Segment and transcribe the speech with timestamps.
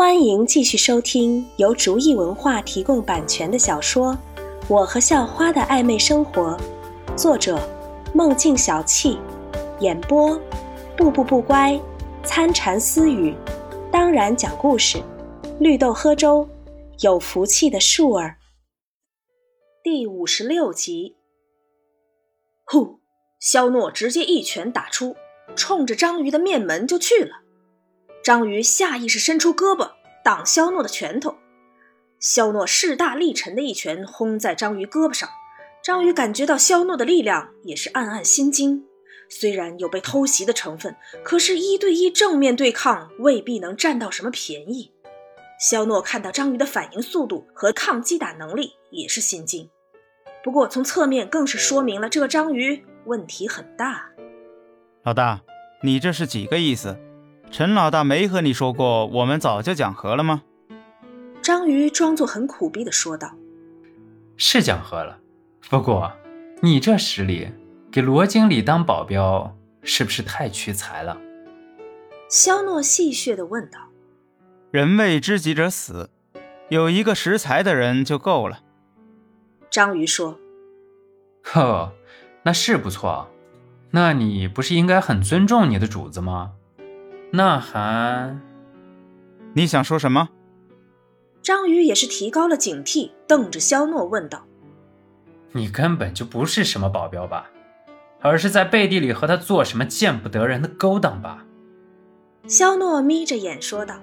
[0.00, 4.14] 欢迎继续收听由竹意文化提供版权的小说
[4.66, 6.58] 《我和校花的暧昧生活》，
[7.18, 7.60] 作者：
[8.14, 9.18] 梦境小憩，
[9.80, 10.40] 演播：
[10.96, 11.78] 步步不乖、
[12.24, 13.36] 参禅私语，
[13.92, 15.02] 当然讲故事，
[15.58, 16.48] 绿豆喝粥，
[17.00, 18.38] 有福气的树儿。
[19.84, 21.16] 第五十六集。
[22.64, 23.00] 呼！
[23.38, 25.14] 肖诺直接一拳打出，
[25.54, 27.42] 冲着章鱼的面门就去了。
[28.22, 29.92] 章鱼下意识伸出胳膊
[30.22, 31.38] 挡肖诺的拳头，
[32.18, 35.26] 肖诺势大力沉的一拳轰在章鱼胳膊上。
[35.82, 38.84] 章鱼感觉到肖诺的力量，也是暗暗心惊。
[39.30, 44.92] 虽然有被偷袭的成分，可是一对一正面对抗未必能占到什么便宜。
[45.58, 49.70] 肖诺看到章鱼的反应速度和抗击打能力，也是心惊。
[50.44, 54.10] 不过从侧面更是说明了这个章鱼问题很大。
[55.04, 55.40] 老大，
[55.82, 56.98] 你这是几个意思？
[57.50, 60.42] 陈老大没和你说过，我们早就讲和了吗？
[61.42, 63.34] 章鱼装作很苦逼的说道
[64.38, 65.18] ：“是讲和了，
[65.68, 66.12] 不过
[66.62, 67.48] 你这实力，
[67.90, 71.18] 给罗经理当保镖，是不是太屈才了？”
[72.30, 73.80] 肖诺戏谑的问道
[74.70, 76.08] ：“人为知己者死，
[76.68, 78.60] 有一个识才的人就够了。”
[79.68, 80.38] 章鱼说
[81.42, 81.92] ：“呵，
[82.44, 83.28] 那是不错，
[83.90, 86.52] 那你不是应该很尊重你的主子吗？”
[87.32, 88.36] 那还？
[89.54, 90.28] 你想说什么？
[91.42, 94.44] 章鱼也是提高了警惕，瞪着肖诺问道
[95.52, 97.46] ：“你根本就不是什么保镖吧？
[98.20, 101.46] 而是在背地里和他做什么见不得人的勾当吧？”
[102.46, 103.94] 肖诺眯着眼说道：“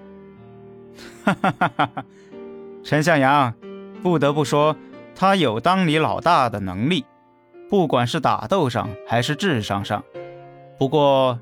[1.24, 2.06] 哈哈哈哈哈！
[2.84, 3.54] 陈向阳，
[4.02, 4.76] 不得不说，
[5.16, 7.06] 他有当你老大的能力，
[7.70, 10.04] 不管是打斗上还是智商上。
[10.78, 11.40] 不过……”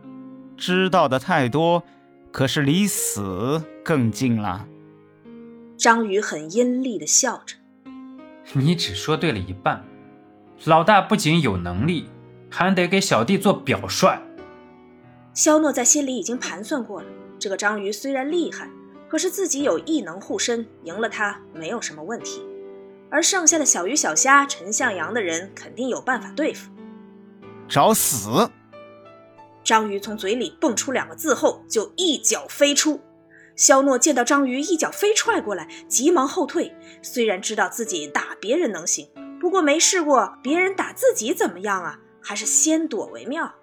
[0.58, 1.84] 知道的太多，
[2.32, 4.68] 可是离死更近了。
[5.78, 7.56] 章鱼很阴厉的笑着
[8.54, 9.84] ：“你只说对了一半，
[10.64, 12.10] 老大不仅有能力，
[12.50, 14.18] 还得给小弟做表率。”
[15.34, 17.08] 肖诺在心里已经盘算过了，
[17.38, 18.70] 这个章鱼虽然厉害，
[19.10, 22.42] 可是自己有异能护身，赢了他没有什么问题。
[23.12, 26.72] 而剩下的小鱼小虾、陈向阳的人，肯定有办法对付。
[27.68, 28.50] 找死！
[29.66, 33.02] 章鱼从嘴里蹦出两个字后，就一脚飞出。
[33.56, 36.72] 肖诺见到章鱼一脚飞踹过来，急忙后退。
[37.02, 39.10] 虽然知道自己打别人能行，
[39.40, 42.00] 不过没试过别人打自己怎么样啊？
[42.22, 43.56] 还是先躲为妙。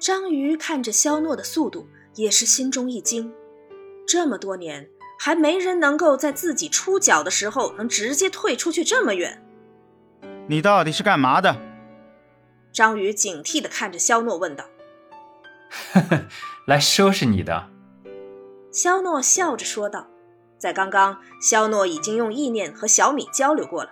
[0.00, 3.32] 章鱼看着肖诺的速度，也是心中一惊。
[4.08, 4.88] 这么多年，
[5.20, 9.40] 还没人能够在自己出脚的时候能直接退出去这么远。
[10.48, 11.54] 你到底是干嘛的？
[12.72, 14.64] 章鱼警惕地看着肖诺问道。
[15.92, 16.26] 呵呵，
[16.66, 17.70] 来收拾你的。
[18.70, 20.08] 肖诺笑着说道
[20.58, 23.90] ：“在刚刚，肖诺已经用意念和小米交流过了，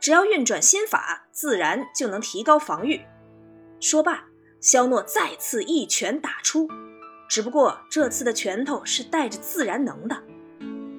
[0.00, 3.00] 只要运转心法，自然就能提高防御。”
[3.80, 4.24] 说罢，
[4.60, 6.68] 肖诺再次一拳打出，
[7.28, 10.22] 只不过这次的拳头是带着自然能的。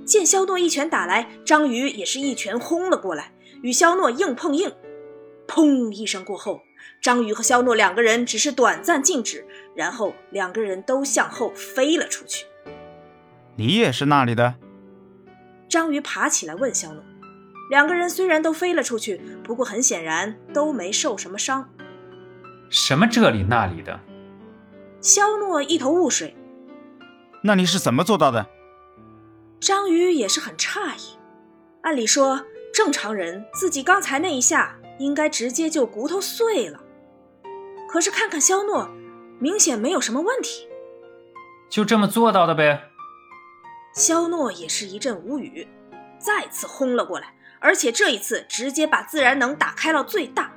[0.06, 4.74] 见肖诺一拳打来，章鱼也是一拳轰了过来，与肖诺硬碰硬。
[5.48, 6.62] 砰一声过后。
[7.02, 12.46] 章鱼和肖诺两个人只是短暂静止，然后两个人都向后飞了出去。
[13.56, 14.56] 你也是那里的？
[15.70, 17.04] 章鱼爬起来问肖诺。
[17.70, 21.70] 两个人虽然都飞了出去，不过很显然都没受什么伤。
[22.70, 24.00] 什么这里那里的？
[25.02, 26.36] 肖诺一头雾水。
[27.44, 28.48] 那你是怎么做到的？
[29.60, 31.18] 章鱼也是很诧异。
[31.82, 34.78] 按理说，正常人自己刚才那一下。
[34.98, 36.80] 应该直接就骨头碎了，
[37.88, 38.90] 可是看看肖诺，
[39.40, 40.68] 明显没有什么问题，
[41.70, 42.82] 就这么做到的呗。
[43.94, 45.68] 肖诺也是一阵无语，
[46.20, 50.52] 再次轰了过来，而且这一次直接把自然能打开了最大。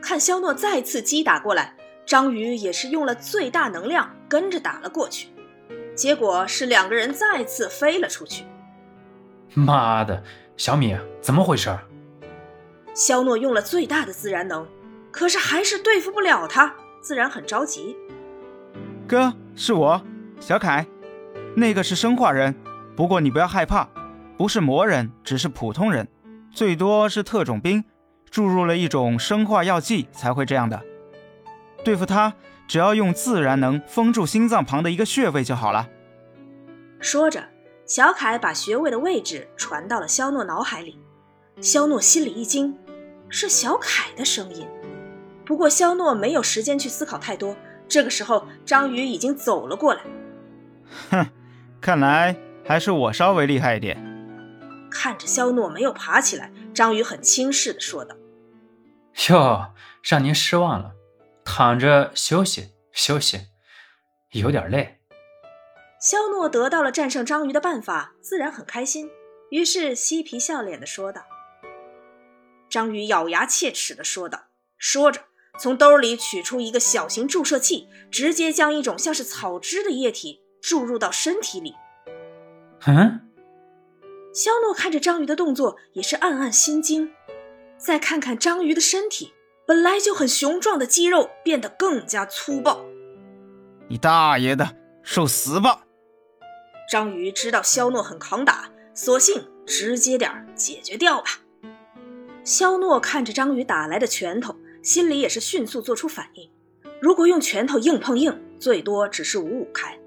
[0.00, 5.28] 看肖诺再次击打过来，章鱼也是用了最大能量跟着打了过去，
[5.94, 8.44] 结果是两个人再次飞了出去。
[9.54, 10.22] 妈的，
[10.56, 11.76] 小米，怎么回事？
[12.96, 14.66] 肖诺用了最大的自然能，
[15.10, 17.94] 可是还是对付不了他，自然很着急。
[19.06, 20.02] 哥，是我，
[20.40, 20.86] 小凯，
[21.54, 22.54] 那个是生化人，
[22.96, 23.86] 不过你不要害怕，
[24.38, 26.08] 不是魔人，只是普通人，
[26.50, 27.84] 最多是特种兵，
[28.30, 30.82] 注入了一种生化药剂才会这样的。
[31.84, 32.32] 对付他，
[32.66, 35.86] 只要用自然能封住心脏旁的一个穴位就好了。
[36.98, 37.44] 说着，
[37.84, 40.98] 小凯把穴位的位置传到了肖诺脑海里，
[41.60, 42.74] 肖诺心里一惊。
[43.28, 44.66] 是小凯的声音，
[45.44, 47.56] 不过肖诺没有时间去思考太多。
[47.88, 50.02] 这个时候，章鱼已经走了过来。
[51.10, 51.26] 哼，
[51.80, 53.96] 看来还是我稍微厉害一点。
[54.90, 58.16] 看着肖诺没有爬起来，章鱼很轻视的说道
[59.28, 59.72] ：“哟，
[60.02, 60.92] 让您失望了，
[61.44, 63.48] 躺着休息休息，
[64.30, 65.00] 有点累。”
[66.00, 69.10] 肖诺得到了战胜章鱼的办法，自然很开心，
[69.50, 71.22] 于是嬉皮笑脸的说道。
[72.68, 74.44] 章鱼咬牙切齿的说道，
[74.76, 75.22] 说着
[75.58, 81.74] 从兜里取出一个小型注射器，直接将一种像是草汁的液体注入到身体里。
[82.86, 83.20] 嗯。
[84.34, 87.10] 肖诺看着章鱼的动作，也是暗暗心惊。
[87.78, 89.32] 再看看章鱼的身体，
[89.66, 92.84] 本来就很雄壮的肌肉变得更加粗暴。
[93.88, 95.84] 你大爷的，受死吧！
[96.90, 101.30] 章鱼知道肖诺很扛打，索性直接点解决掉吧。
[102.46, 106.48] 肖诺看着章鱼打来的拳头，心里也是迅速做出反应。
[107.00, 109.98] 如果用拳头硬碰硬，最多只是五五开。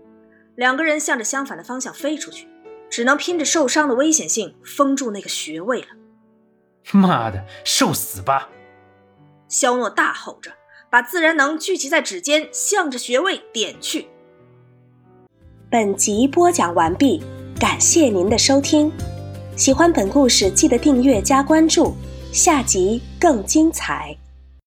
[0.55, 2.47] 两个人向着相反的方向飞出去。
[2.89, 5.87] 只能拼着受伤的危险性封住那个穴位了。
[6.91, 8.49] 妈的，受死吧！
[9.47, 10.51] 肖诺大吼着，
[10.89, 14.07] 把自然能聚集在指尖，向着穴位点去。
[15.69, 17.21] 本集播讲完毕，
[17.59, 18.91] 感谢您的收听。
[19.55, 21.93] 喜欢本故事，记得订阅加关注，
[22.31, 24.18] 下集更精彩。